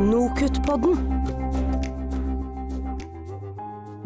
[0.00, 0.96] Nokutt-podden.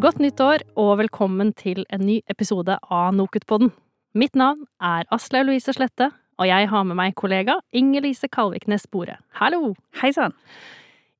[0.03, 3.71] Godt nytt år og velkommen til en ny episode av Nokutt-podden.
[4.19, 6.11] Mitt navn er Aslaug Louise Slette,
[6.43, 9.21] og jeg har med meg kollega Inger-Lise Kalviknes Bore.
[9.39, 9.77] Hallo!
[10.01, 10.35] Hei sann.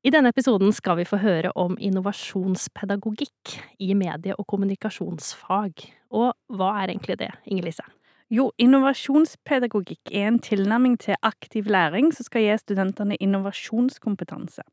[0.03, 5.87] I denne episoden skal vi få høre om innovasjonspedagogikk i medie- og kommunikasjonsfag.
[6.11, 7.87] Og hva er egentlig det, Inger-Lise?
[8.27, 14.65] Jo, innovasjonspedagogikk er en tilnærming til aktiv læring som skal gi studentene innovasjonskompetanse.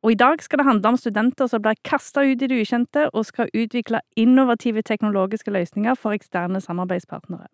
[0.00, 3.02] Og i dag skal det handle om studenter som blir kasta ut i det ukjente
[3.12, 7.50] og skal utvikle innovative teknologiske løsninger for eksterne samarbeidspartnere.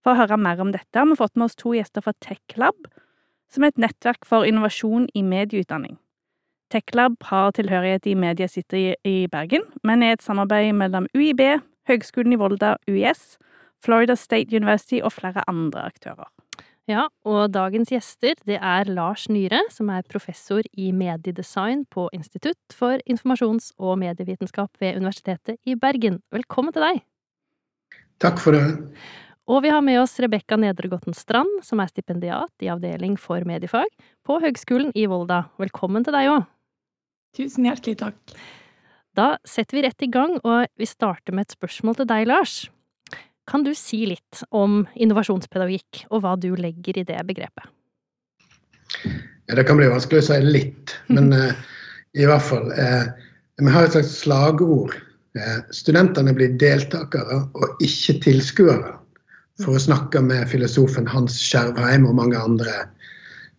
[0.00, 2.88] For å høre mer om dette har vi fått med oss to gjester fra TechLab,
[3.52, 5.98] som er et nettverk for innovasjon i medieutdanning.
[6.72, 12.40] TechLab har tilhørighet i Mediesitter i Bergen, men er et samarbeid mellom UiB, Høgskolen i
[12.40, 13.36] Volda, UiS,
[13.84, 16.28] Florida State University og flere andre aktører.
[16.90, 22.74] Ja, og dagens gjester det er Lars Nyre, som er professor i mediedesign på Institutt
[22.74, 26.18] for informasjons- og medievitenskap ved Universitetet i Bergen.
[26.34, 27.02] Velkommen til deg!
[28.20, 28.64] Takk for det.
[29.50, 33.88] Og vi har med oss Rebekka Nedregotten Strand, som er stipendiat i avdeling for mediefag
[34.26, 35.44] på Høgskolen i Volda.
[35.62, 36.50] Velkommen til deg òg!
[37.38, 38.34] Tusen hjertelig takk.
[39.14, 42.58] Da setter vi rett i gang, og vi starter med et spørsmål til deg, Lars.
[43.50, 47.66] Kan du si litt om innovasjonspedagogikk, og hva du legger i det begrepet?
[49.50, 51.50] Ja, det kan bli vanskelig å si litt, men uh,
[52.20, 53.10] i hvert fall uh,
[53.58, 54.94] Vi har et slags slagord.
[55.34, 58.94] Uh, studentene blir deltakere og ikke tilskuere.
[59.60, 62.86] For å snakke med filosofen Hans Skjervheim og mange andre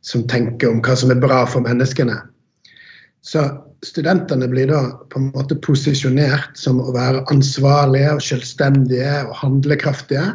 [0.07, 2.15] som tenker om hva som er bra for menneskene.
[3.21, 3.43] Så
[3.85, 10.31] studentene blir da på en måte posisjonert som å være ansvarlige og selvstendige og handlekraftige.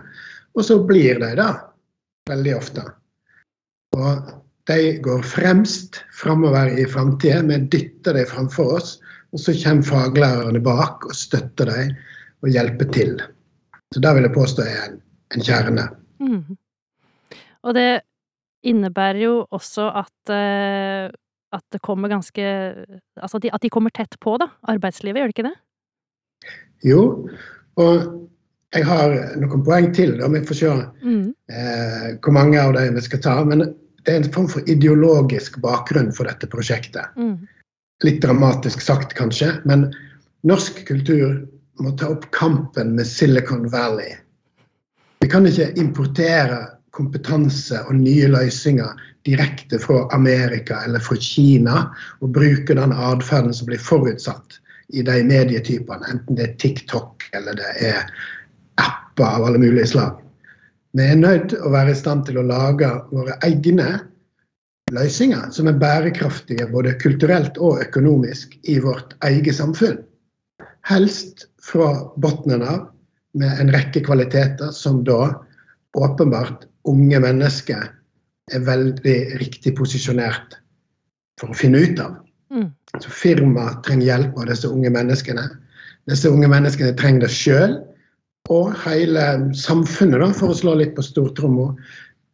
[0.55, 1.48] Og så blir de det,
[2.31, 2.87] veldig ofte.
[3.98, 4.31] Og
[4.70, 7.43] de går fremst framover i framtida.
[7.51, 8.97] Vi dytter dem framfor oss.
[9.34, 11.93] Og så kommer faglærerne bak og støtter dem
[12.47, 13.19] og hjelper til.
[13.94, 14.99] Så det vil jeg påstå er en,
[15.34, 15.91] en kjerne.
[16.22, 16.56] Mm.
[17.66, 17.91] Og det
[18.66, 21.15] innebærer jo også at uh
[21.55, 22.43] at det kommer ganske
[23.21, 24.49] Altså at de, at de, kommer tett på, da.
[24.69, 25.57] Arbeidslivet, gjør det ikke det?
[26.84, 27.03] Jo,
[27.81, 28.07] og
[28.75, 30.29] jeg har noen poeng til, da.
[30.33, 30.73] Vi får se
[31.06, 31.27] mm.
[31.53, 33.37] eh, hvor mange av dem vi skal ta.
[33.47, 33.65] Men
[34.06, 37.15] det er en form for ideologisk bakgrunn for dette prosjektet.
[37.19, 37.47] Mm.
[38.05, 39.89] Litt dramatisk sagt, kanskje, men
[40.47, 41.41] norsk kultur
[41.81, 44.15] må ta opp kampen med Silicon Valley.
[45.25, 46.61] Vi kan ikke importere
[46.97, 51.82] kompetanse og nye løsninger direkte fra Amerika eller fra Kina,
[52.22, 54.60] og bruke den atferden som blir forutsatt
[54.94, 58.04] i de medietypene, enten det er TikTok eller det er
[58.81, 60.20] apper av alle mulige slag.
[60.97, 63.88] Vi er nødt til å være i stand til å lage våre egne
[64.94, 69.98] løsninger som er bærekraftige både kulturelt og økonomisk i vårt eget samfunn.
[70.87, 71.91] Helst fra
[72.22, 72.87] bunnen av,
[73.37, 75.34] med en rekke kvaliteter som da
[75.98, 77.91] åpenbart unge mennesker
[78.55, 80.57] er veldig riktig posisjonert
[81.41, 82.19] for å finne ut av.
[82.55, 82.71] Mm.
[83.03, 85.47] Så Firmaet trenger hjelp av disse unge menneskene.
[86.11, 87.79] Disse unge menneskene trenger det sjøl.
[88.53, 89.25] Og hele
[89.59, 91.73] samfunnet, da, for å slå litt på stortromma,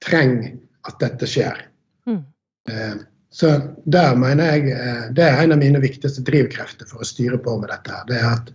[0.04, 0.52] trenger
[0.88, 1.64] at dette skjer.
[2.10, 2.20] Mm.
[2.68, 2.94] Eh,
[3.32, 3.54] så
[3.88, 7.54] der mener jeg eh, Det er en av mine viktigste drivkrefter for å styre på
[7.62, 7.94] med dette.
[7.94, 8.52] her, Det er at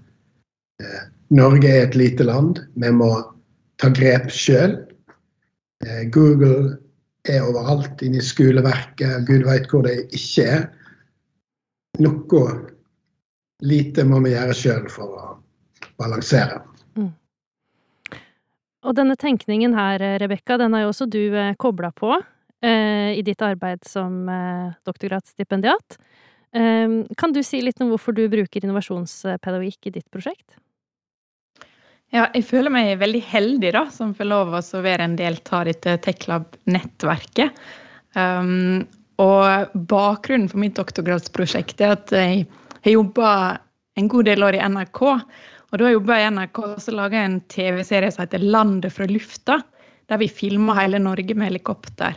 [0.83, 2.61] eh, Norge er et lite land.
[2.75, 3.09] Vi må
[3.81, 4.77] ta grep sjøl.
[6.13, 6.77] Google
[7.33, 10.65] er overalt, inne i skoleverket, gud veit hvor det ikke er.
[12.03, 12.47] Noe
[13.65, 15.27] lite må vi gjøre sjøl for å
[15.97, 16.61] balansere.
[16.97, 17.11] Mm.
[18.85, 23.23] Og denne tenkningen her, Rebekka, den har jo også du eh, kobla på eh, i
[23.25, 25.97] ditt arbeid som eh, doktorgradsstipendiat.
[26.53, 30.59] Eh, kan du si litt om hvorfor du bruker innovasjonspedagogikk i ditt prosjekt?
[32.15, 35.65] Ja, jeg føler meg veldig heldig da, som får lov å være en del av
[35.67, 37.57] dette TechLab-nettverket.
[38.15, 38.85] Um,
[39.19, 42.45] og bakgrunnen for mitt doktorgradsprosjekt er at jeg
[42.85, 43.31] har jobba
[43.99, 45.01] en god del år i NRK.
[45.67, 49.59] Og da jeg jobba i NRK, så laga en TV-serie som heter 'Landet fra lufta',
[50.07, 52.15] der vi filma hele Norge med helikopter.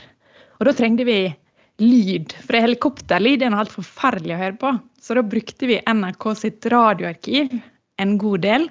[0.60, 1.34] Og da trengte vi
[1.80, 4.72] lyd, for helikopterlyd er noe helt forferdelig å høre på.
[5.00, 7.56] Så da brukte vi NRK sitt radioarkiv
[7.98, 8.68] en god del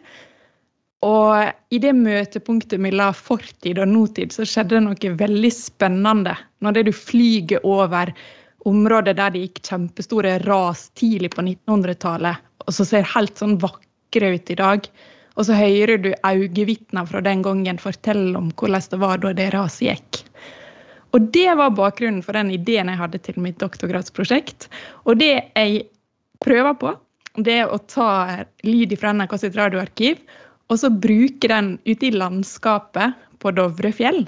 [1.05, 6.35] og i det møtepunktet mellom fortid og nåtid så skjedde det noe veldig spennende.
[6.59, 8.11] Når det du flyger over
[8.67, 14.33] områder der det gikk kjempestore ras tidlig på 1900-tallet, og så ser helt sånn vakre
[14.35, 14.89] ut i dag.
[15.39, 19.53] Og så hører du øyevitner fra den gangen fortelle om hvordan det var da det
[19.55, 20.19] raset gikk.
[21.15, 24.67] Og det var bakgrunnen for den ideen jeg hadde til mitt doktorgradsprosjekt.
[25.07, 25.87] Og det jeg
[26.43, 26.91] prøver på,
[27.39, 30.19] det er å ta lyd fra NRK sitt radioarkiv,
[30.69, 34.25] og så bruke den ute i landskapet på Dovrefjell.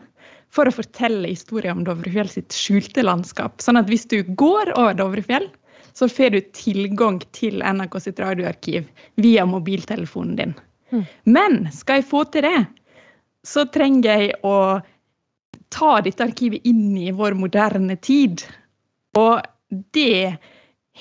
[0.51, 3.61] For å fortelle historien om Dovrefjell sitt skjulte landskap.
[3.63, 5.47] Sånn at hvis du går over Dovrefjell,
[5.93, 8.87] så får du tilgang til NRK sitt radioarkiv
[9.21, 10.53] via mobiltelefonen din.
[10.91, 11.05] Mm.
[11.23, 12.61] Men skal jeg få til det,
[13.47, 14.57] så trenger jeg å
[15.71, 18.43] ta dette arkivet inn i vår moderne tid.
[19.19, 19.39] Og
[19.95, 20.37] det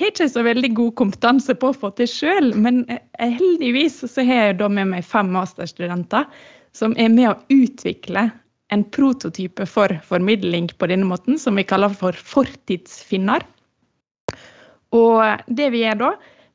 [0.00, 2.82] har ikke så veldig god kompetanse på å få til sjøl, men
[3.20, 6.28] heldigvis så har jeg da med meg fem masterstudenter
[6.76, 8.28] som er med å utvikle
[8.70, 13.42] en prototype for formidling på denne måten, som vi kaller for fortidsfinner.
[14.94, 16.10] Og det vi gjør da,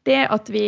[0.07, 0.68] det er at vi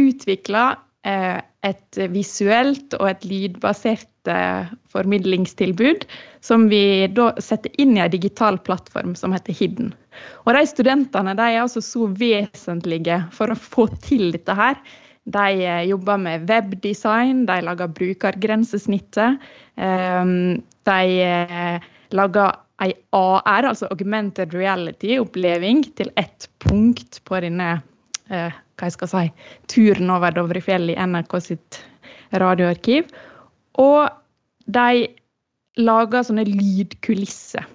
[0.00, 6.06] utvikler eh, et visuelt og et lydbasert eh, formidlingstilbud
[6.46, 9.92] som vi da setter inn i en digital plattform som heter Hidden.
[10.46, 14.80] Og de Studentene de er altså så vesentlige for å få til dette her.
[15.30, 19.38] De eh, jobber med webdesign, de lager brukergrensesnittet.
[19.76, 27.76] Ehm, de eh, lager ei AR, altså augmented reality-oppleving, til ett punkt på denne
[28.30, 29.22] hva jeg skal si,
[29.68, 31.80] turen over Dovrefjell i NRK sitt
[32.40, 33.10] radioarkiv.
[33.82, 34.06] Og
[34.70, 35.08] de
[35.80, 37.66] lager sånne lydkulisser.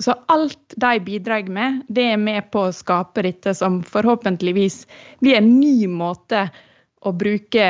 [0.00, 4.86] Så alt de bidrar med, det er med på å skape dette som forhåpentligvis
[5.20, 6.46] blir en ny måte
[7.04, 7.66] å bruke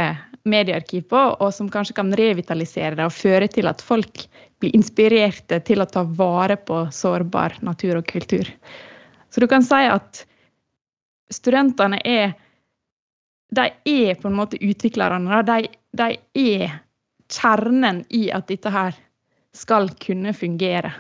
[0.47, 4.25] mediearkiv på, og som kanskje kan revitalisere det og føre til at folk
[4.63, 8.47] blir inspirerte til å ta vare på sårbar natur og kultur.
[9.31, 10.23] Så du kan si at
[11.31, 12.33] studentene er
[13.51, 15.43] de er på en måte utviklerne.
[15.47, 15.67] De,
[15.99, 16.77] de, er
[17.31, 18.95] kjernen i at dette her
[19.57, 20.93] skal kunne fungere.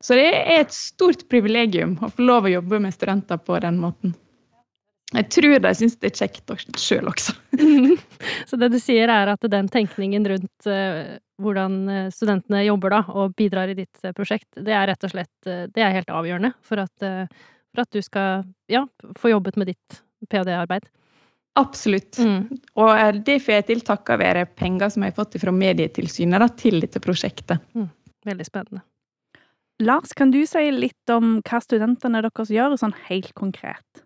[0.00, 3.80] Så det er et stort privilegium å få lov å jobbe med studenter på den
[3.82, 4.14] måten.
[5.10, 7.34] Jeg tror de syns det er kjekt sjøl også.
[8.48, 13.00] Så det du sier er at den tenkningen rundt uh, hvordan eh, studentene jobber da,
[13.10, 16.52] og bidrar i ditt uh, prosjekt, det er rett og slett det er helt avgjørende
[16.62, 18.84] for at, for at du skal ja,
[19.18, 20.00] få jobbet med ditt
[20.30, 20.86] ph.d.-arbeid.
[21.58, 22.18] Absolutt.
[22.18, 22.60] Mm.
[22.78, 26.42] Og eh, det får jeg til takket være penger som jeg har fått fra Medietilsynet
[26.42, 27.62] da, til dette prosjektet.
[27.74, 27.90] Mm.
[28.28, 28.84] Veldig spennende.
[29.80, 34.04] Lars, kan du si litt om hva studentene deres gjør, sånn helt konkret?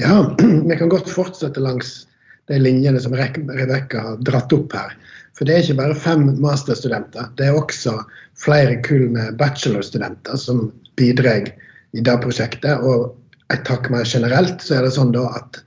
[0.00, 0.34] Ja,
[0.68, 2.06] vi kan godt fortsette langs
[2.50, 4.96] de linjene som Rebekka har dratt opp her.
[5.36, 7.98] For det er ikke bare fem masterstudenter, det er også
[8.40, 11.50] flere kull med bachelorstudenter som bidrar
[11.92, 12.80] i det prosjektet.
[12.80, 13.12] Og
[13.52, 15.60] jeg takker meg generelt, så er det sånn da at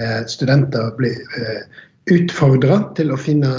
[0.00, 1.62] Eh, studenter blir eh,
[2.10, 3.50] utfordra til å finne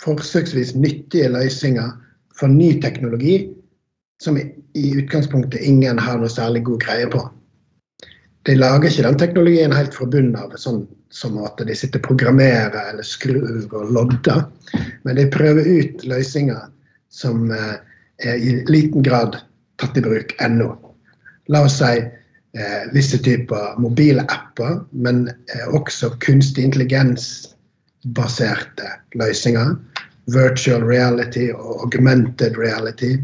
[0.00, 1.90] forsøksvis nyttige løsninger
[2.32, 3.36] for ny teknologi
[4.22, 7.22] som i utgangspunktet ingen har noe særlig god greie på.
[8.46, 12.06] De lager ikke den teknologien helt fra bunnen av, sånn som at de sitter og
[12.08, 14.40] programmerer eller skrur og lodder.
[15.06, 16.62] Men de prøver ut løsninger
[17.12, 17.76] som eh,
[18.24, 19.36] er i liten grad
[19.82, 20.70] tatt i bruk ennå.
[21.52, 29.68] La oss si eh, visse typer mobile apper, men eh, også kunstig intelligens-baserte løsninger.
[30.32, 33.16] Virtual reality og augmented reality.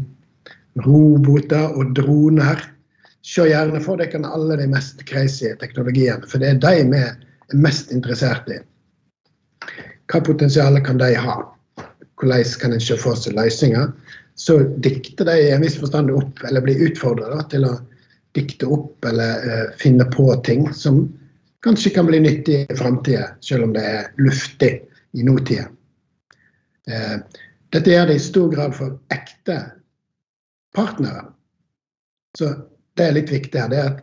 [0.77, 2.61] Roboter og droner.
[3.25, 7.17] Se gjerne for dere alle de mest crazy teknologiene, for det er de vi er
[7.57, 8.59] mest interessert i.
[10.09, 11.41] Hva potensial kan de ha?
[12.19, 13.91] Hvordan kan en se for seg løsninger?
[14.39, 17.73] Så dikter de i en viss forstand opp, eller blir utfordra til å
[18.37, 21.01] dikte opp eller uh, finne på ting som
[21.65, 24.71] kanskje kan bli nyttig i framtida, selv om det er luftig
[25.11, 25.67] i nåtida.
[26.87, 27.19] Uh,
[27.73, 29.59] dette gjør det i stor grad for ekte
[30.79, 31.25] partnere.
[32.37, 32.53] Så
[32.97, 33.73] det er litt viktig her.
[33.73, 33.99] er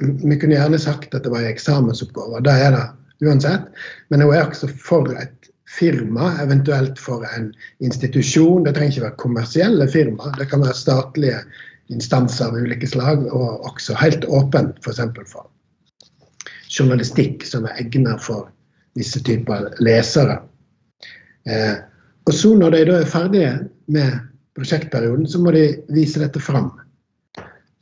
[0.00, 2.86] Vi kunne gjerne sagt at det var en eksamensoppgave, det er det
[3.26, 3.68] uansett.
[4.08, 7.50] Men det er også for et firma, eventuelt for en
[7.84, 8.64] institusjon.
[8.64, 11.40] Det trenger ikke være kommersielle firma, det kan være statlige
[11.92, 15.02] instanser av ulike slag, og også helt åpent f.eks.
[15.16, 15.50] For, for
[16.76, 18.48] journalistikk som er egnet for
[18.96, 20.40] visse typer lesere.
[21.46, 21.76] Eh,
[22.26, 23.52] og så når de da er ferdige
[23.92, 24.16] med
[24.56, 26.72] prosjektperioden, så må de vise dette fram.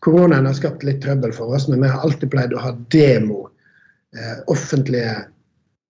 [0.05, 3.47] Koronaen har skapt litt trøbbel for oss, men vi har alltid pleid å ha demo.
[4.15, 5.15] Eh, offentlige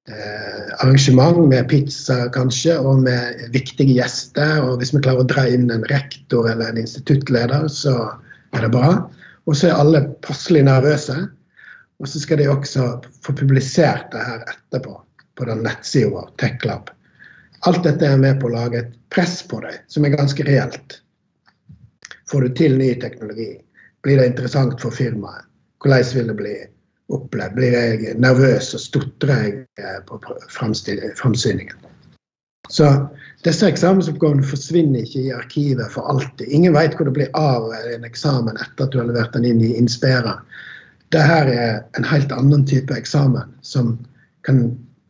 [0.08, 4.62] eh, arrangement med pizza kanskje, og med viktige gjester.
[4.62, 7.96] Og hvis vi klarer å dra inn en rektor eller en instituttleder, så
[8.54, 8.94] er det bra.
[9.50, 11.18] Og så er alle passelig nervøse.
[12.02, 12.88] Og så skal de også
[13.24, 14.96] få publisert det her etterpå
[15.34, 16.93] på den nettsida vår, TechLab.
[17.64, 21.00] Alt dette er med på å lage et press på deg som er ganske reelt.
[22.30, 23.60] får du til ny teknologi?
[24.02, 25.44] Blir det interessant for firmaet?
[25.80, 26.54] Hvordan vil det bli
[27.12, 27.54] opplevd?
[27.56, 31.76] Blir jeg nervøs og stotrer eh, på framsyningen?
[32.68, 32.88] Så
[33.44, 36.48] disse eksamensoppgavene forsvinner ikke i arkivet for alltid.
[36.48, 39.60] Ingen vet hvor det blir av en eksamen etter at du har levert den inn
[39.64, 40.38] i Inspera.
[41.12, 43.98] Dette er en helt annen type eksamen som
[44.48, 44.64] kan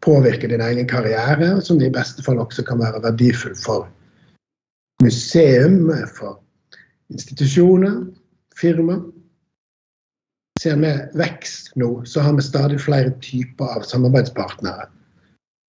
[0.05, 3.89] påvirke din egen karriere, som i beste fall også kan være verdifull for
[5.03, 6.41] museum, for
[7.13, 8.05] institusjoner,
[8.61, 9.01] firma.
[10.61, 14.87] Ser vi vekst nå, så har vi stadig flere typer av samarbeidspartnere.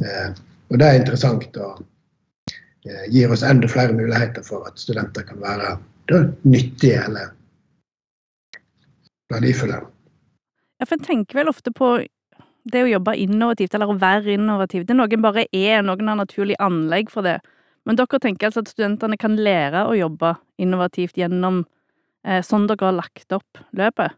[0.05, 0.29] Eh,
[0.69, 1.81] og det er interessant og
[2.85, 5.75] eh, gir oss enda flere muligheter for at studenter kan være
[6.11, 7.33] da, nyttige eller
[9.33, 9.81] verdifulle.
[10.79, 11.97] Ja, for En tenker vel ofte på
[12.65, 14.85] det å jobbe innovativt, eller å være innovativ.
[14.85, 17.37] Det er noen bare er, noen har naturlig anlegg for det.
[17.85, 21.61] Men dere tenker altså at studentene kan lære å jobbe innovativt gjennom
[22.25, 24.17] eh, sånn dere har lagt opp løpet?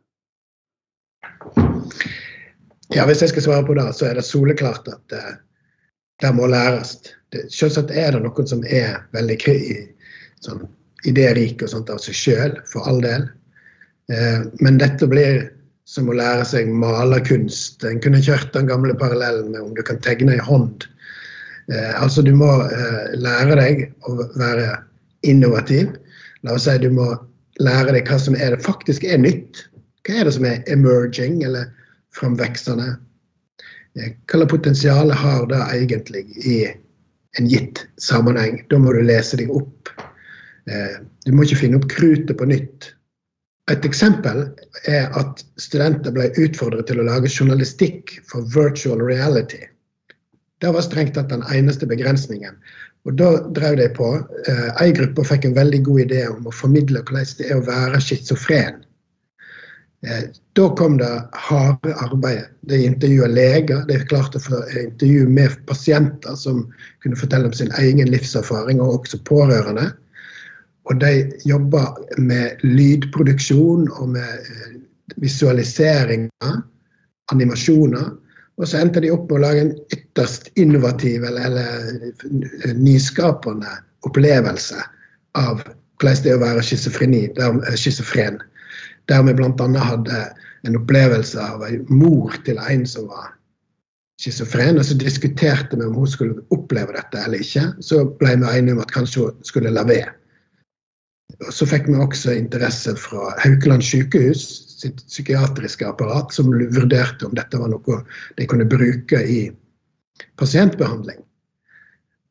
[2.96, 5.34] Ja, hvis jeg skal svare på det, så er det soleklart at eh,
[6.24, 6.96] det må læres.
[7.36, 9.38] Det, selvsagt er det noen som er veldig
[10.46, 10.64] sånn,
[11.10, 13.28] idérike og sånt av seg sjøl, for all del.
[14.08, 15.50] Eh, men dette blir
[15.88, 17.86] som å lære seg malerkunst.
[17.88, 20.84] En kunne kjørt den gamle parallellen med om du kan tegne i hånd.
[21.72, 24.74] Eh, altså du må eh, lære deg å være
[25.28, 25.96] innovativ.
[26.44, 27.14] La oss si du må
[27.64, 29.64] lære deg hva som er det faktisk er nytt.
[30.08, 31.72] Hva er det som er emerging eller
[32.16, 32.98] framveksende?
[33.96, 36.60] Eh, hva slags potensial har det egentlig i
[37.40, 38.60] en gitt sammenheng?
[38.68, 39.92] Da må du lese deg opp.
[40.68, 42.92] Eh, du må ikke finne opp krutet på nytt.
[43.72, 44.46] Et eksempel
[44.88, 49.66] er at studenter ble utfordret til å lage journalistikk for virtual reality.
[50.64, 52.56] Det var strengt tatt den eneste begrensningen.
[53.08, 54.08] Og Da drev de på.
[54.48, 57.68] Ei en gruppe fikk en veldig god idé om å formidle hvordan det er å
[57.68, 58.82] være schizofren.
[60.06, 62.50] Eh, da kom det harde arbeid.
[62.70, 63.86] De intervjua leger.
[63.88, 66.66] De klarte å få intervju med pasienter som
[67.04, 69.92] kunne fortelle om sin egen livserfaring, og også pårørende.
[70.88, 74.78] Og de jobber med lydproduksjon og med eh,
[75.24, 76.62] visualiseringer,
[77.32, 78.12] animasjoner.
[78.58, 83.74] Og så endte de opp med å lage en ytterst innovativ eller, eh, nyskapende
[84.08, 84.80] opplevelse
[85.38, 85.66] av
[85.98, 88.40] hvordan det er å være schizofreni, der, eh, schizofren.
[89.08, 89.68] Der vi bl.a.
[89.80, 90.22] hadde
[90.68, 93.34] en opplevelse av en mor til en som var
[94.22, 94.80] schizofren.
[94.80, 97.74] Og så diskuterte vi om hun skulle oppleve dette eller ikke.
[97.84, 100.16] Så ble vi enige om at kanskje hun skulle la være.
[101.54, 104.46] Så fikk vi også interesse fra Haukeland sykehus
[104.78, 108.02] sitt psykiatriske apparat, som vurderte om dette var noe
[108.38, 109.40] de kunne bruke i
[110.40, 111.20] pasientbehandling.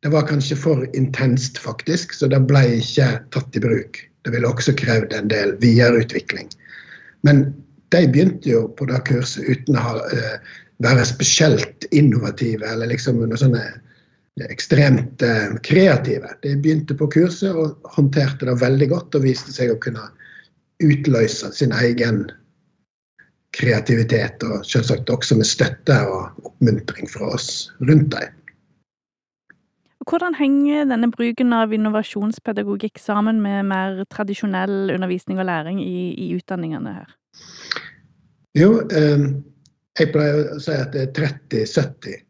[0.04, 3.98] Det var kanskje for intenst, faktisk, så det ble ikke tatt i bruk.
[4.22, 6.50] Det ville også krevd en del videreutvikling.
[7.26, 7.48] Men
[7.94, 13.22] de begynte jo på det kurset uten å ha, uh, være spesielt innovative eller liksom
[13.22, 13.64] noe sånne
[14.44, 16.28] ekstremt eh, kreative.
[16.42, 20.04] De begynte på kurset og håndterte det veldig godt og viste seg å kunne
[20.84, 22.26] utløse sin egen
[23.56, 28.34] kreativitet, og selvsagt også med støtte og oppmuntring fra oss rundt dem.
[30.06, 36.28] Hvordan henger denne bruken av innovasjonspedagogikk sammen med mer tradisjonell undervisning og læring i, i
[36.36, 37.16] utdanningene her?
[38.56, 39.24] Jo, eh,
[39.96, 42.25] jeg pleier å si at det er 30-70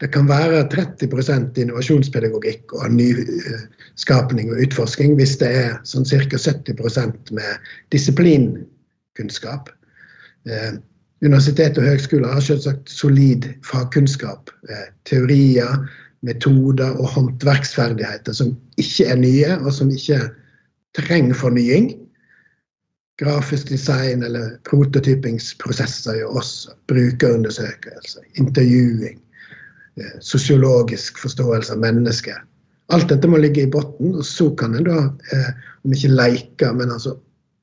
[0.00, 6.40] det kan være 30% innovasjonspedagogikk og nyskapning og utforsking hvis det er sånn ca.
[6.40, 9.68] 70% med disiplinkunnskap.
[10.48, 10.80] Eh,
[11.20, 14.48] universitet og høgskoler har selvsagt solid fagkunnskap.
[14.72, 15.84] Eh, teorier,
[16.24, 20.22] metoder og håndverksferdigheter som ikke er nye, og som ikke
[20.96, 21.92] trenger fornying.
[23.20, 29.20] Grafisk design eller prototypingsprosesser gjør også brukerundersøkelser, intervjuing
[30.24, 32.46] sosiologisk forståelse av mennesket.
[32.90, 34.98] Alt dette må ligge i bunnen, og så kan en da,
[35.34, 35.50] eh,
[35.86, 37.14] om ikke leke, men altså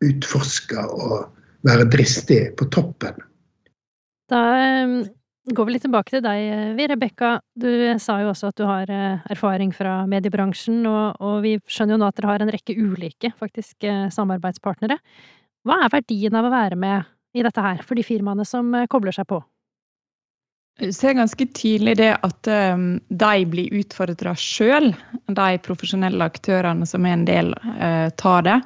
[0.05, 1.27] utforske og
[1.67, 3.17] være dristig på toppen.
[4.31, 4.93] Da eh,
[5.51, 6.87] går vi litt tilbake til deg, vi.
[6.91, 7.69] Rebekka, du
[8.03, 8.91] sa jo også at du har
[9.31, 13.33] erfaring fra mediebransjen, og, og, vi skjønner jo nå at dere har en rekke ulike
[13.39, 14.99] faktisk samarbeidspartnere.
[15.67, 19.15] Hva er verdien av å være med i dette her, for de firmaene som kobler
[19.15, 19.41] seg på?
[20.77, 24.91] Ser ganske tydelig det at um, de blir utfordra sjøl,
[25.25, 28.57] de profesjonelle aktørene som er en del uh, av det.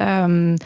[0.00, 0.56] Um,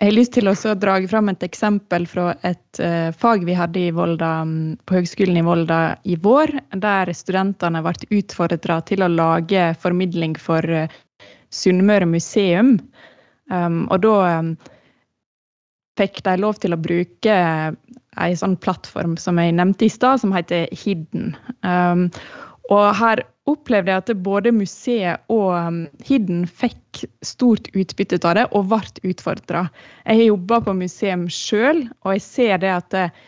[0.00, 3.90] jeg har lyst til å dra fram et eksempel fra et uh, fag vi hadde
[3.96, 4.30] Volda,
[4.88, 10.64] på Høgskolen i Volda i vår, der studentene ble utfordra til å lage formidling for
[10.64, 10.88] uh,
[11.52, 12.78] Sunnmøre museum.
[13.52, 14.16] Um, og da
[16.00, 17.36] fikk de lov til å bruke
[18.22, 21.34] ei sånn plattform som jeg nevnte i stad, som heter Hidden.
[21.66, 22.08] Um,
[22.72, 28.46] og her opplevde jeg at både museet og um, Hidden fikk stort utbytte av det,
[28.56, 29.66] og ble utfordra.
[30.04, 33.20] Jeg har jobba på museum sjøl, og jeg ser det at eh,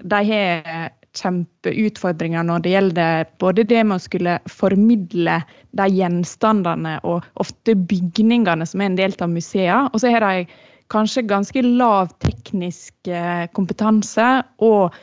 [0.00, 5.38] de har kjempeutfordringer når det gjelder både det med å skulle formidle
[5.76, 10.46] de gjenstandene og ofte bygningene som er en del av museene, og så har de
[10.92, 14.26] kanskje ganske lav teknisk eh, kompetanse
[14.62, 14.94] og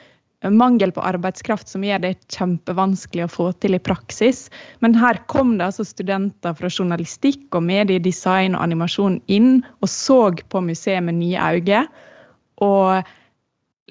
[0.52, 4.50] mangel på arbeidskraft som gjør det kjempevanskelig å få til i praksis.
[4.84, 10.20] Men her kom det altså studenter fra journalistikk og mediedesign og animasjon inn og så
[10.52, 11.86] på museet med nye øyne.
[12.64, 13.08] Og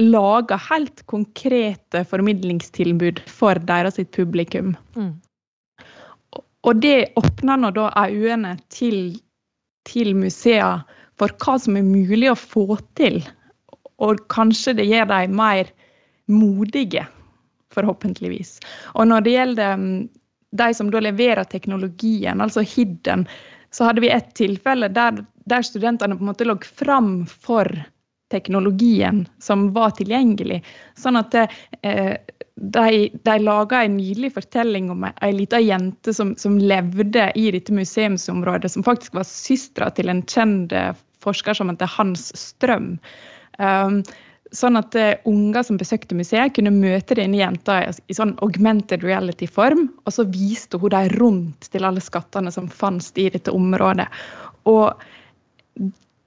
[0.00, 4.76] laga helt konkrete formidlingstilbud for deres publikum.
[4.96, 5.12] Mm.
[6.62, 9.18] Og det åpner nå da øynene til,
[9.88, 10.84] til museer
[11.20, 13.20] for hva som er mulig å få til.
[14.02, 15.70] Og kanskje det gjør dem mer
[16.32, 17.04] modige,
[17.74, 18.58] forhåpentligvis.
[18.96, 19.96] Og når det gjelder mm,
[20.62, 23.26] de som da leverer teknologien, altså Hidden,
[23.72, 27.68] så hadde vi et tilfelle der, der studentene på en måte lå fram for
[28.32, 30.62] teknologien som var tilgjengelig.
[30.98, 32.16] Sånn at eh,
[32.54, 37.48] de, de laga en nydelig fortelling om ei, ei lita jente som, som, levde i
[37.54, 40.74] dette museumsområdet, som faktisk var søstera til en kjent
[41.22, 42.96] forsker som heter Hans Strøm.
[43.58, 44.02] Um,
[44.52, 49.04] sånn at uh, unger som besøkte museet, kunne møte denne jenta i, i sånn augmented
[49.06, 54.08] reality-form, og så viste hun dem rundt til alle skattene som fantes i dette området.
[54.70, 54.92] Og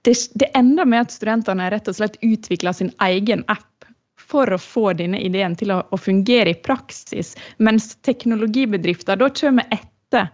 [0.05, 3.87] det, det ender med at studentene rett og slett utvikler sin egen app
[4.25, 9.69] for å få denne ideen til å, å fungere i praksis, mens teknologibedrifter da kommer
[9.73, 10.31] etter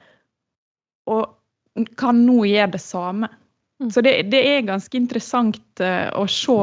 [1.11, 3.29] og kan nå gjøre det samme.
[3.81, 3.91] Mm.
[3.91, 6.57] Så det, det, er ganske interessant uh, å se.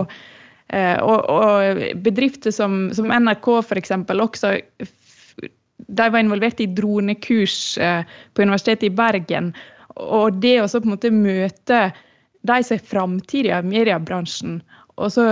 [0.69, 3.95] Uh, og, og, bedrifter som, som NRK f.eks.
[4.13, 4.53] også
[5.89, 9.55] de var involvert i dronekurs uh, på Universitetet i Bergen.
[9.97, 11.89] Og det å på en måte møte
[12.43, 14.61] de som er framtida i mediebransjen,
[14.99, 15.29] og så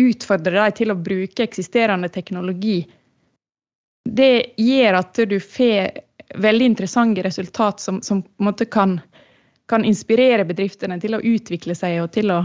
[0.00, 2.82] utfordre dem til å bruke eksisterende teknologi,
[4.08, 6.00] det gjør at du får
[6.40, 9.00] veldig interessante resultat som, som på en måte kan
[9.70, 12.42] kan inspirere bedriftene til å utvikle seg og til å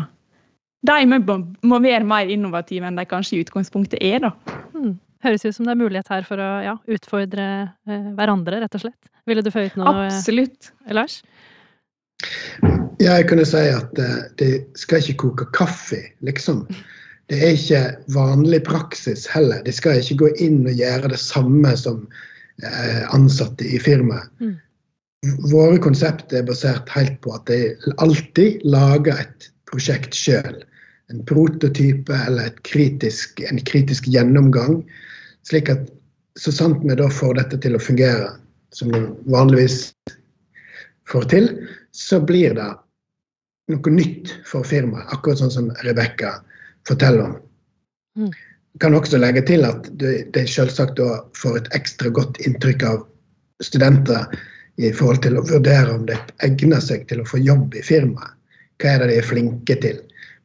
[0.85, 1.17] De må,
[1.65, 4.29] må være mer innovative enn de kanskje i utgangspunktet er, da.
[4.75, 4.91] Hmm.
[5.25, 7.47] Høres ut som det er mulighet her for å ja, utfordre
[7.89, 9.09] eh, hverandre, rett og slett.
[9.25, 10.69] Ville du føyet noe, eh, Absolutt.
[10.85, 11.23] Eh, Lars?
[12.99, 16.63] Ja, jeg kunne si at eh, det skal ikke koke kaffe, liksom.
[17.29, 17.81] Det er ikke
[18.13, 19.63] vanlig praksis heller.
[19.65, 22.03] De skal ikke gå inn og gjøre det samme som
[22.63, 24.29] eh, ansatte i firmaet.
[24.39, 24.55] Mm.
[25.49, 30.61] Våre konsepter er basert helt på at de alltid lager et prosjekt sjøl.
[31.09, 34.83] En prototype eller kritisk, en kritisk gjennomgang.
[35.49, 35.89] Slik at
[36.39, 38.29] så sant vi da får dette til å fungere,
[38.75, 39.01] som vi
[39.33, 39.89] vanligvis
[41.09, 41.49] får til,
[41.95, 42.69] så blir det
[43.71, 45.07] noe nytt for firmaet.
[45.13, 46.37] Akkurat sånn som Rebekka
[46.87, 47.37] forteller om.
[48.19, 48.31] Mm.
[48.83, 53.05] Kan også legge til at det, selvsagt da får et ekstra godt inntrykk av
[53.63, 54.27] studenter
[54.83, 58.33] i forhold til å vurdere om det egner seg til å få jobb i firmaet.
[58.83, 60.01] Hva er det de er flinke til?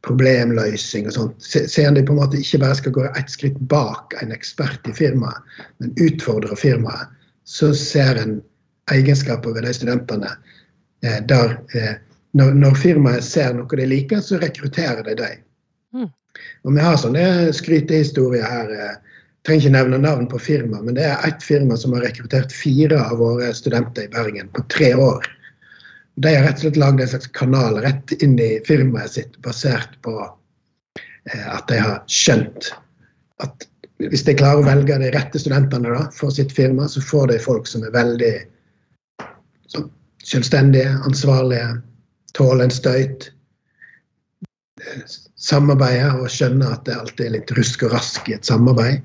[0.06, 1.42] Problemløsning og sånt.
[1.44, 4.87] Ser en de på en måte ikke bare skal gå et skritt bak en ekspert
[4.88, 5.42] i firmaet,
[5.83, 7.11] men utfordre firmaet,
[7.44, 8.38] så ser en
[8.94, 10.30] egenskaper ved de studentene
[11.04, 11.98] eh, der eh,
[12.37, 15.45] når, når, firmaet ser noe de liker, så rekrutterer de dem.
[15.95, 16.11] Mm.
[16.64, 17.25] Og vi har sånne
[17.57, 18.75] skrytehistorier her.
[18.75, 22.55] Jeg trenger ikke nevne navn på firma, men det er ett firma som har rekruttert
[22.55, 25.27] fire av våre studenter i Bergen på tre år.
[26.21, 29.97] De har rett og slett lagd en slags kanal rett inn i firmaet sitt, basert
[30.05, 32.73] på eh, at de har skjønt
[33.40, 33.66] at
[34.09, 37.38] hvis de klarer å velge de rette studentene da, for sitt firma, så får de
[37.43, 38.35] folk som er veldig
[39.73, 39.90] som,
[40.25, 41.81] selvstendige, ansvarlige,
[42.37, 43.31] tåler en støyt,
[45.40, 49.03] Samarbeide og skjønne at det alltid er litt rusk og rask i et samarbeid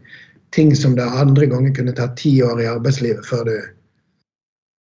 [0.55, 3.57] ting som det andre ganger kunne ta ti år i arbeidslivet før du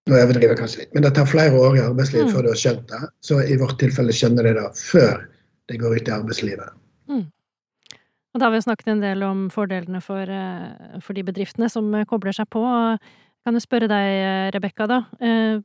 [0.05, 2.33] Nå overdriver jeg kanskje litt, men det tar flere år i arbeidslivet mm.
[2.35, 2.99] før du har skjønt det.
[3.25, 5.23] Så i vårt tilfelle skjønner de det før
[5.65, 6.75] de går ut i arbeidslivet.
[7.09, 7.23] Mm.
[7.25, 11.89] Og da har vi snakket en del om fordelene for, eh, for de bedriftene som
[12.05, 12.61] kobler seg på.
[13.45, 15.03] Kan jeg spørre deg, Rebekka, da.
[15.21, 15.59] Eh,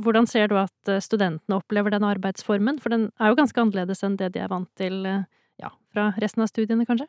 [0.00, 2.78] hvordan ser du at studentene opplever denne arbeidsformen?
[2.80, 5.26] For den er jo ganske annerledes enn det de er vant til eh,
[5.60, 7.08] ja, fra resten av studiene, kanskje?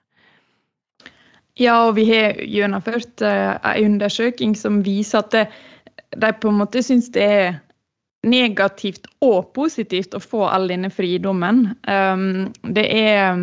[1.58, 5.56] Ja, og vi har gjennomført en undersøking som viser at
[6.14, 7.56] de på en måte syns det er
[8.28, 11.66] negativt og positivt å få all denne fridommen.
[11.88, 13.38] Um, det, er,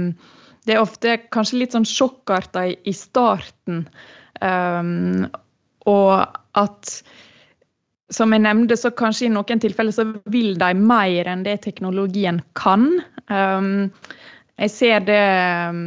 [0.67, 3.85] det, er, ofte kanskje litt sånn sjokkarta i, starten.
[4.41, 5.27] Um,
[5.91, 6.99] og at
[8.13, 12.43] som jeg nevnte, så kanskje i noen tilfeller så vil de mer enn det teknologien
[12.59, 12.91] kan.
[13.33, 13.89] Um,
[14.61, 15.23] jeg ser det
[15.73, 15.81] um,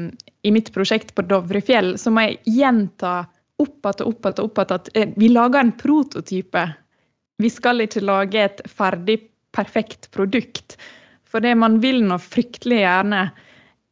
[0.43, 3.19] i mitt prosjekt på Dovrefjell, så må jeg gjenta
[3.61, 6.65] opp igjen og opp igjen opp at eh, vi lager en prototype
[7.37, 9.19] vi skal ikke lage et ferdig,
[9.53, 10.77] perfekt produkt.
[11.27, 13.27] For det man vil nå fryktelig gjerne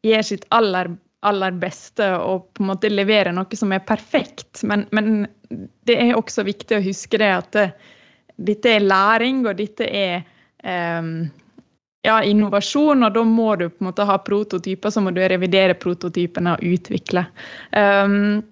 [0.06, 0.90] gjør sitt aller,
[1.26, 4.62] aller beste og på en måte levere noe som er perfekt.
[4.68, 5.26] Men, men
[5.88, 7.66] det er også viktig å huske det at det,
[8.36, 10.26] dette er læring, og dette er
[11.00, 11.28] um,
[12.06, 15.78] ja, innovasjon, og da må du på en måte ha prototyper, så må du revidere
[15.80, 17.26] prototypene og utvikle.
[17.72, 18.44] Um,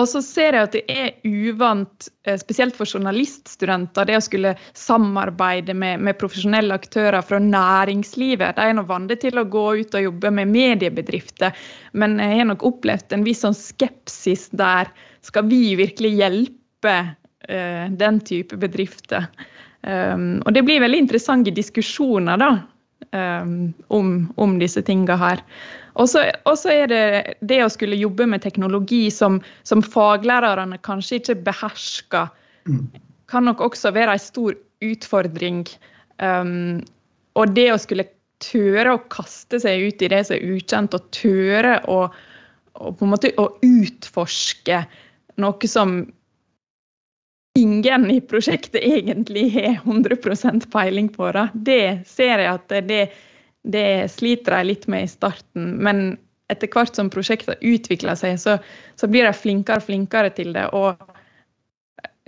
[0.00, 4.54] og så ser jeg at det er uvant, eh, spesielt for journaliststudenter, det å skulle
[4.78, 8.56] samarbeide med, med profesjonelle aktører fra næringslivet.
[8.56, 11.52] De er nå vant til å gå ut og jobbe med mediebedrifter,
[11.92, 14.88] men jeg har nok opplevd en viss sånn skepsis der.
[15.20, 19.28] Skal vi virkelig hjelpe uh, den type bedrifter?
[19.84, 22.50] Um, og det blir veldig interessante diskusjoner da,
[23.12, 23.54] um,
[23.92, 25.44] om, om disse tinga her.
[26.00, 27.04] Og så er det
[27.44, 32.30] det å skulle jobbe med teknologi som, som faglærerne kanskje ikke behersker,
[32.68, 32.86] mm.
[33.28, 35.66] kan nok også være en stor utfordring.
[36.22, 36.80] Um,
[37.36, 38.08] og det å skulle
[38.42, 43.06] tøre å kaste seg ut i det som er ukjent, og tøre å, å, på
[43.06, 44.82] en måte, å utforske
[45.42, 46.00] noe som
[47.58, 51.28] ingen i prosjektet egentlig har 100 peiling på.
[51.32, 51.48] Det.
[51.52, 53.02] det ser jeg at det, det
[53.62, 55.76] sliter de litt med i starten.
[55.82, 56.16] Men
[56.52, 58.58] etter hvert som prosjektet utvikler seg, så,
[58.98, 60.68] så, blir de flinkere og flinkere til det.
[60.76, 60.98] Og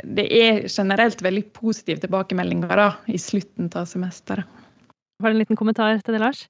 [0.04, 4.46] det er generelt veldig positive tilbakemeldinger da, i slutten av semesteret.
[5.22, 6.46] Har du en liten kommentar til det, Lars?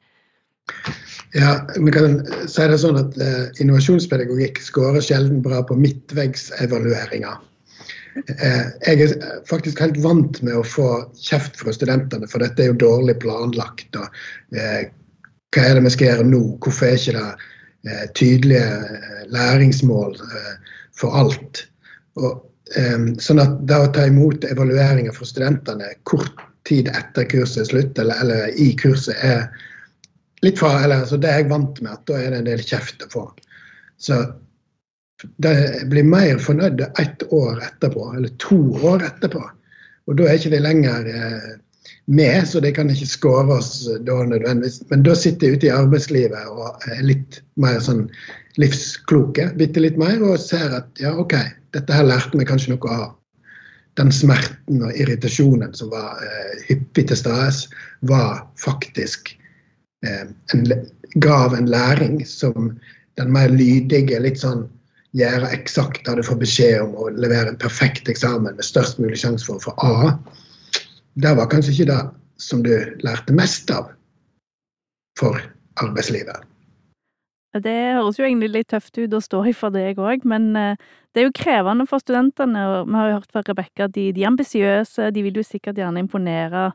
[1.37, 7.37] Ja, vi kan si det sånn at eh, Innovasjonspedagogikk skårer sjelden bra på midtvegsevalueringer.
[8.15, 9.15] Eh, jeg er
[9.49, 13.91] faktisk helt vant med å få kjeft fra studentene, for dette er jo dårlig planlagt.
[13.99, 14.21] Og,
[14.55, 14.87] eh,
[15.55, 16.43] hva er det vi skal gjøre nå?
[16.63, 20.19] Hvorfor er ikke det eh, tydelige læringsmål
[20.99, 21.67] for alt?
[22.21, 22.43] Og,
[23.21, 27.99] sånn at det å ta imot evalueringer fra studentene kort tid etter kurset er slutt,
[28.01, 29.51] eller, eller i kurset, er
[30.43, 32.65] litt fra, eller, altså det er jeg vant med at da er det en del
[32.65, 33.27] kjeft å få.
[34.01, 34.17] Så
[35.23, 35.55] de
[35.91, 39.43] blir mer fornøyde ett år etterpå, eller to år etterpå.
[40.09, 41.51] Og da er ikke de lenger eh,
[42.07, 44.83] med, så de kan ikke skåre oss da nødvendigvis.
[44.91, 48.07] Men da sitter de ute i arbeidslivet og er litt mer sånn
[48.61, 51.35] livskloke, bitte litt mer, og ser at ja, OK,
[51.75, 53.15] dette her lærte vi kanskje noe av.
[53.99, 57.51] Den smerten og irritasjonen som var eh, hyppig til stede,
[58.11, 59.33] var faktisk
[60.05, 60.65] eh, en,
[61.23, 62.75] gav en læring som
[63.15, 64.67] den mer lydige, litt sånn
[65.15, 69.21] gjøre eksakt det du får beskjed om å levere en perfekt eksamen med størst mulig
[69.23, 70.15] sjanse for å få A,
[71.15, 72.01] det var kanskje ikke det
[72.43, 72.73] som du
[73.07, 73.93] lærte mest av
[75.19, 75.39] for
[75.83, 76.43] arbeidslivet.
[77.55, 80.81] Det høres jo egentlig litt tøft ut å stå i for deg òg, men eh,
[81.15, 82.65] det er jo krevende for studentene.
[82.67, 85.47] og Vi har jo hørt fra Rebekka at de, de er ambisiøse, de vil jo
[85.47, 86.73] sikkert gjerne imponere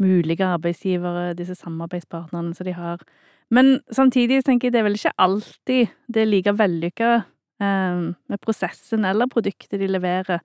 [0.00, 3.04] mulige arbeidsgivere, disse samarbeidspartnerne som de har.
[3.52, 7.12] Men samtidig tenker jeg det er vel ikke alltid det er like vellykka
[7.62, 10.42] med prosessen eller produktet de leverer.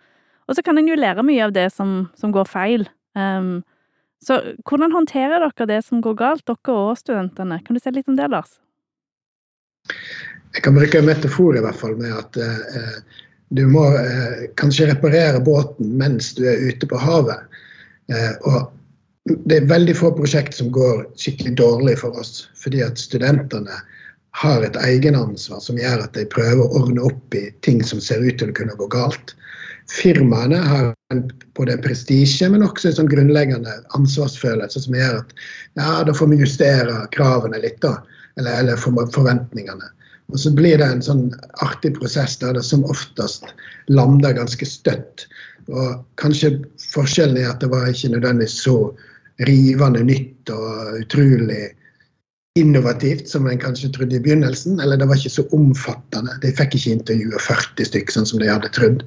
[0.47, 2.86] Og så kan en jo lære mye av det som, som går feil.
[3.17, 3.63] Um,
[4.23, 7.60] så hvordan håndterer dere det som går galt, dere og studentene?
[7.65, 8.58] Kan du si litt om det, Lars?
[10.56, 12.95] Jeg kan bruke en metafor i hvert fall med at eh,
[13.56, 17.60] du må eh, kanskje reparere båten mens du er ute på havet.
[18.12, 22.99] Eh, og det er veldig få prosjekt som går skikkelig dårlig for oss, fordi at
[22.99, 23.75] studentene
[24.32, 28.22] har et egenansvar som gjør at de prøver å ordne opp i ting som ser
[28.22, 29.34] ut til å kunne gå galt.
[29.90, 30.92] Firmaene har
[31.56, 35.36] både en prestisje, men også en sånn grunnleggende ansvarsfølelse som gjør at
[35.80, 37.96] ja, da får vi justere kravene litt, da.
[38.38, 38.78] Eller, eller
[39.16, 39.88] forventningene.
[40.28, 41.24] Og så blir det en sånn
[41.63, 43.48] artig prosess der det som oftest
[43.90, 45.24] lander ganske støtt.
[45.72, 46.58] Og kanskje
[46.92, 48.78] forskjellen er at det var ikke nødvendigvis så
[49.48, 51.72] rivende nytt og utrolig
[52.60, 56.36] innovativt som en kanskje trodde i begynnelsen, eller det var ikke så omfattende.
[56.43, 59.04] De fikk ikke intervjue 40 stykker, sånn som de hadde trodd.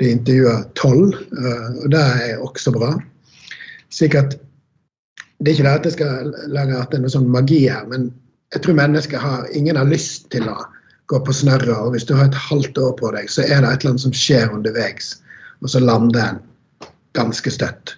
[0.00, 2.94] De intervjua 12, eh, og det er også bra.
[3.92, 4.38] Slik at
[5.42, 7.82] Det er ikke det at jeg skal lage at det er noe sånn magi her,
[7.90, 8.12] men
[8.54, 10.54] jeg tror mennesker har Ingen har lyst til å
[11.10, 13.72] gå på snørra, og hvis du har et halvt år på deg, så er det
[13.72, 15.16] et eller annet som skjer underveis,
[15.64, 16.38] og så lander en
[17.18, 17.96] ganske støtt.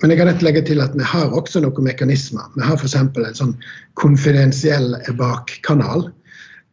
[0.00, 2.48] Eh, men jeg kan rett legge til at vi har også noen mekanismer.
[2.56, 2.94] Vi har f.eks.
[2.96, 3.56] en sånn
[3.94, 6.10] konfidensiell bakkanal,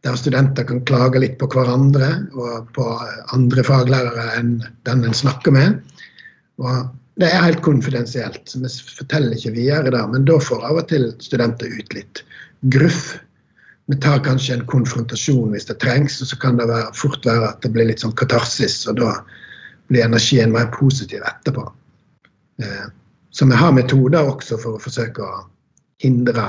[0.02, 2.84] der studenter kan klage litt på hverandre og på
[3.34, 5.80] andre faglærere enn den en snakker med.
[6.58, 6.88] Og
[7.18, 10.06] det er helt konfidensielt, vi forteller ikke videre der.
[10.06, 12.22] Men da får av og til studenter ut litt
[12.70, 13.16] gruff.
[13.90, 17.50] Vi tar kanskje en konfrontasjon hvis det trengs, og så kan det være, fort være
[17.50, 19.16] at det blir litt sånn katarsis, og da
[19.88, 21.64] blir energien mer positiv etterpå.
[23.38, 25.44] Så vi har metoder også for å forsøke å
[26.02, 26.48] hindre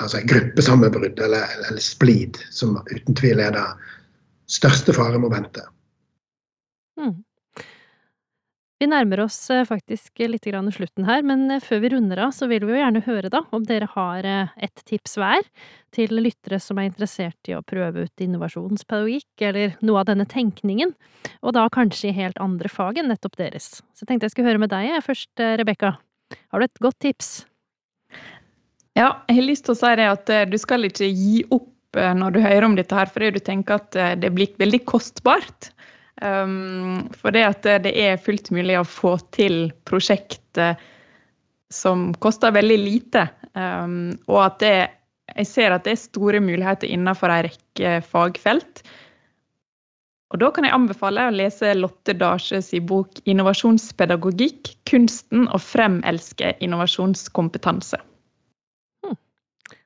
[0.00, 3.64] altså gruppesammenbrudd eller, eller, splid, som uten tvil er det
[4.52, 5.64] største faremomentet.
[7.00, 7.22] Mm.
[8.82, 12.48] Vi nærmer oss eh, faktisk litt slutten her, men eh, før vi runder av, så
[12.50, 15.46] vil vi jo gjerne høre da om dere har et tips hver
[15.94, 20.96] til lyttere som er interessert i å prøve ut innovasjonspedagogikk eller noe av denne tenkningen,
[21.46, 23.84] og da kanskje i helt andre fag enn nettopp deres.
[23.94, 25.94] Så jeg tenkte jeg skulle høre med deg først, eh, Rebekka.
[26.50, 27.30] Har du et godt tips?
[28.98, 32.02] Ja, jeg har lyst til å si det at eh, du skal ikke gi opp
[32.02, 35.70] eh, når du hører om dette her, fordi du tenker at det blir veldig kostbart.
[36.20, 40.60] Um, for det at det er fullt mulig å få til prosjekt
[41.72, 43.26] som koster veldig lite.
[43.56, 44.74] Um, og at det,
[45.32, 48.84] jeg ser at det er store muligheter innenfor en rekke fagfelt.
[50.32, 58.00] Og Da kan jeg anbefale å lese Lotte Dasjes bok 'Innovasjonspedagogikk kunsten å fremelske innovasjonskompetanse'.
[59.04, 59.18] Hm.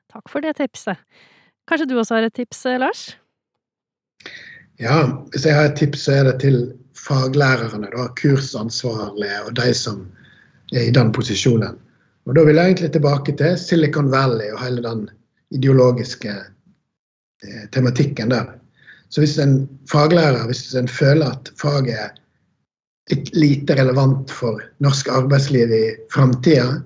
[0.07, 0.95] Takk for det tipset.
[1.67, 3.17] Kanskje du også har et tips, Lars?
[4.77, 4.97] Ja,
[5.33, 6.59] hvis jeg har et tips, så er det til
[6.97, 10.03] faglærerne, da, kursansvarlige og de som
[10.73, 11.77] er i den posisjonen.
[12.27, 15.09] Og Da vil jeg egentlig tilbake til Silicon Valley og hele den
[15.51, 18.45] ideologiske eh, tematikken der.
[19.09, 22.09] Så hvis en faglærer hvis en føler at faget er
[23.09, 26.81] litt lite relevant for norsk arbeidsliv i framtida,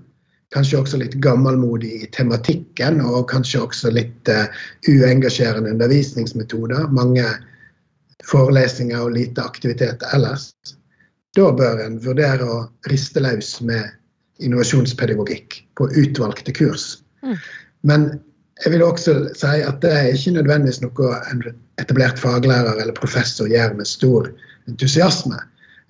[0.54, 4.46] kanskje også litt gammelmodig i tematikken og kanskje også litt eh,
[4.88, 7.26] uengasjerende undervisningsmetoder, mange
[8.28, 10.52] forelesninger og lite aktivitet ellers,
[11.38, 12.58] da bør en vurdere å
[12.92, 13.88] riste løs med
[14.44, 16.98] innovasjonspedagogikk på utvalgte kurs.
[17.24, 17.38] Mm.
[17.88, 18.08] Men
[18.64, 21.46] jeg vil også si at det er ikke nødvendigvis noe en
[21.82, 24.30] etablert faglærer eller professor gjør med stor
[24.70, 25.40] entusiasme.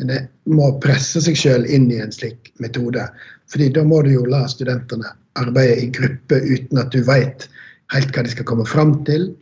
[0.01, 0.13] En
[0.49, 3.07] må presse seg sjøl inn i en slik metode.
[3.51, 7.49] fordi da må du jo la studentene arbeide i gruppe uten at du veit
[7.91, 9.33] helt hva de skal komme fram til.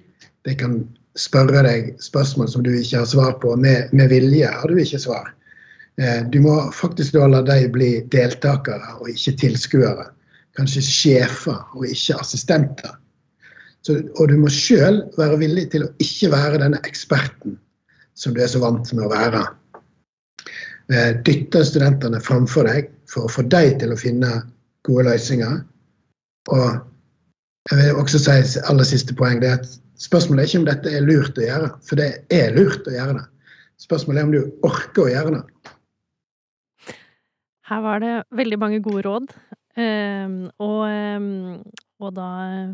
[0.47, 0.81] De kan
[1.19, 3.55] spørre deg spørsmål som du ikke har svar på.
[3.59, 5.33] Med, med vilje har du ikke svar.
[5.99, 10.09] Eh, du må faktisk da la dem bli deltakere og ikke tilskuere.
[10.57, 12.95] Kanskje sjefer og ikke assistenter.
[13.85, 17.55] Så, og du må sjøl være villig til å ikke være denne eksperten
[18.19, 19.45] som du er så vant med å være.
[20.91, 24.41] Eh, dytte studentene framfor deg for å få deg til å finne
[24.87, 25.59] gode løsninger.
[26.55, 26.65] Og
[27.69, 30.95] jeg vil også si aller siste poeng, det er at spørsmålet er ikke om dette
[30.95, 33.27] er lurt å gjøre, for det er lurt å gjøre det.
[33.79, 35.43] Spørsmålet er om du orker å gjøre det.
[37.69, 39.29] Her var det veldig mange gode råd.
[39.79, 41.29] Um, og um,
[41.99, 42.29] og da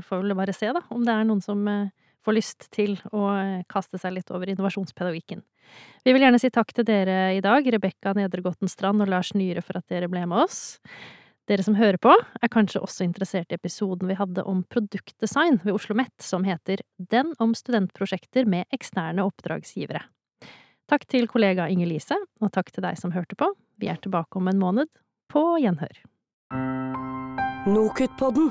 [0.05, 1.89] får vi bare se, da, om det er noen som eh,
[2.25, 5.41] får lyst til å eh, kaste seg litt over innovasjonspedagogikken.
[6.05, 9.65] Vi vil gjerne si takk til dere i dag, Rebekka Nedregotten Strand og Lars Nyhre
[9.65, 10.77] for at dere ble med oss.
[11.45, 12.09] Dere som hører på,
[12.41, 16.81] er kanskje også interessert i episoden vi hadde om produktdesign ved Oslo OsloMet, som heter
[16.97, 20.01] Den om studentprosjekter med eksterne oppdragsgivere.
[20.89, 23.51] Takk til kollega Inger Lise, og takk til deg som hørte på.
[23.77, 24.89] Vi er tilbake om en måned.
[25.29, 26.01] På gjenhør.
[27.69, 28.49] Nokutpodden